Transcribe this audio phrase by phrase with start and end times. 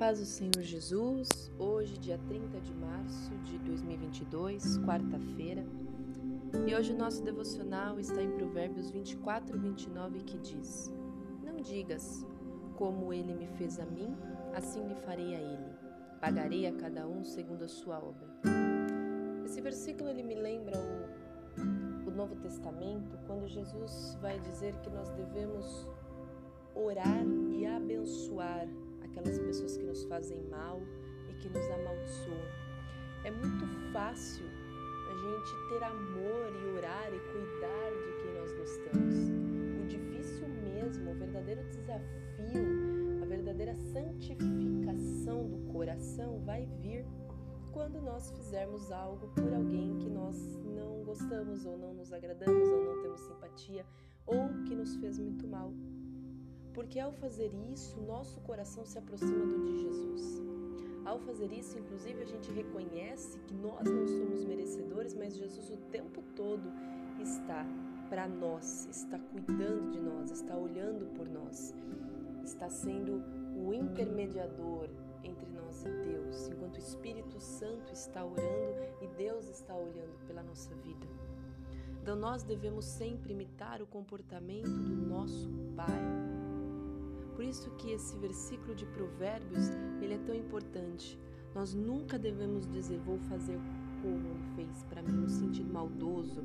[0.00, 5.62] paz do Senhor Jesus, hoje, dia 30 de março de 2022, quarta-feira.
[6.66, 10.90] E hoje o nosso devocional está em Provérbios 24 e 29 que diz:
[11.44, 12.26] Não digas,
[12.76, 14.16] como ele me fez a mim,
[14.54, 15.70] assim lhe farei a ele.
[16.18, 18.26] Pagarei a cada um segundo a sua obra.
[19.44, 25.10] Esse versículo ele me lembra o, o Novo Testamento, quando Jesus vai dizer que nós
[25.10, 25.86] devemos
[26.74, 28.66] orar e abençoar
[29.10, 29.76] aquelas pessoas
[30.10, 30.82] fazem mal
[31.28, 32.50] e que nos amaldiçoam.
[33.22, 34.44] É muito fácil
[35.08, 39.14] a gente ter amor e orar e cuidar de quem nós gostamos.
[39.80, 47.06] O difícil mesmo, o verdadeiro desafio, a verdadeira santificação do coração vai vir
[47.70, 52.84] quando nós fizermos algo por alguém que nós não gostamos ou não nos agradamos ou
[52.84, 53.86] não temos simpatia
[54.26, 55.72] ou que nos fez muito mal
[56.74, 60.42] porque ao fazer isso, nosso coração se aproxima do de Jesus.
[61.04, 65.76] Ao fazer isso, inclusive, a gente reconhece que nós não somos merecedores, mas Jesus o
[65.90, 66.70] tempo todo
[67.20, 67.66] está
[68.08, 71.74] para nós, está cuidando de nós, está olhando por nós,
[72.44, 73.22] está sendo
[73.56, 74.88] o intermediador
[75.22, 80.42] entre nós e Deus, enquanto o Espírito Santo está orando e Deus está olhando pela
[80.42, 81.06] nossa vida.
[82.02, 85.48] Então nós devemos sempre imitar o comportamento do nosso
[87.50, 89.70] isso que esse versículo de Provérbios,
[90.00, 91.18] ele é tão importante.
[91.52, 93.58] Nós nunca devemos dizer vou fazer
[94.00, 96.42] como ele fez para mim no sentido maldoso,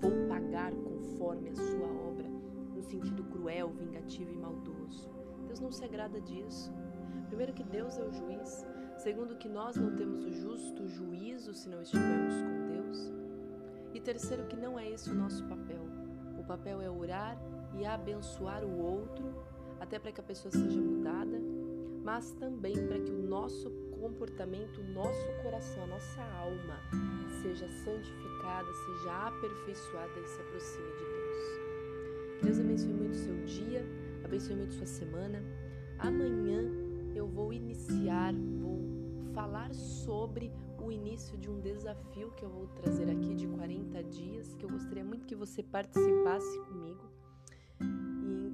[0.00, 2.26] vou pagar conforme a sua obra,
[2.74, 5.10] no sentido cruel, vingativo e maldoso.
[5.46, 6.72] Deus não se agrada disso.
[7.28, 8.64] Primeiro que Deus é o juiz,
[8.96, 13.12] segundo que nós não temos o justo juízo se não estivermos com Deus.
[13.92, 15.84] E terceiro que não é esse o nosso papel.
[16.38, 17.38] O papel é orar
[17.74, 19.34] e abençoar o outro
[19.96, 21.40] até para que a pessoa seja mudada,
[22.04, 26.78] mas também para que o nosso comportamento, o nosso coração, a nossa alma
[27.40, 32.42] seja santificada, seja aperfeiçoada e se aproxime de Deus.
[32.42, 33.86] Deus abençoe muito o seu dia,
[34.22, 35.42] abençoe muito sua semana.
[35.98, 36.70] Amanhã
[37.14, 38.78] eu vou iniciar, vou
[39.32, 44.54] falar sobre o início de um desafio que eu vou trazer aqui de 40 dias,
[44.54, 47.15] que eu gostaria muito que você participasse comigo.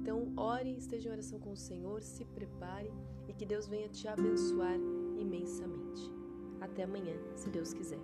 [0.03, 2.91] Então, ore, esteja em oração com o Senhor, se prepare
[3.25, 4.75] e que Deus venha te abençoar
[5.17, 6.11] imensamente.
[6.59, 8.01] Até amanhã, se Deus quiser.